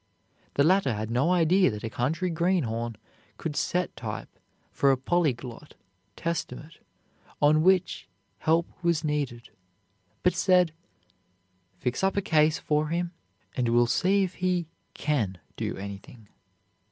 [0.55, 2.95] The latter had no idea that a country greenhorn
[3.37, 4.39] could set type
[4.71, 5.75] for the Polyglot
[6.15, 6.79] Testament
[7.39, 8.07] on which
[8.39, 9.49] help was needed,
[10.23, 10.71] but said:
[11.77, 13.11] "Fix up a case for him
[13.55, 16.29] and we'll see if he can do anything."